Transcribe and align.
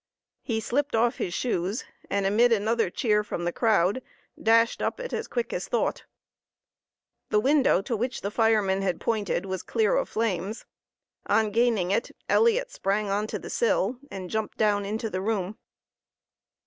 He 0.41 0.59
slipped 0.59 0.95
off 0.95 1.17
his 1.17 1.31
shoes, 1.31 1.85
and 2.09 2.25
amid 2.25 2.51
another 2.51 2.89
cheer 2.89 3.23
from 3.23 3.45
the 3.45 3.51
crowd, 3.53 4.01
dashed 4.41 4.81
up 4.81 4.99
it 4.99 5.13
as 5.13 5.27
quick 5.27 5.53
as 5.53 5.67
thought. 5.67 6.05
The 7.29 7.39
window 7.39 7.83
to 7.83 7.95
which 7.95 8.21
the 8.21 8.31
fireman 8.31 8.81
had 8.81 8.99
pointed 8.99 9.45
was 9.45 9.61
clear 9.61 9.95
of 9.95 10.09
flames. 10.09 10.65
On 11.27 11.51
gaining 11.51 11.91
it, 11.91 12.09
Elliot 12.27 12.71
sprang 12.71 13.11
on 13.11 13.27
to 13.27 13.37
the 13.37 13.51
sill 13.51 13.99
and 14.09 14.31
jumped 14.31 14.57
down 14.57 14.85
into 14.85 15.07
the 15.07 15.21
room. 15.21 15.59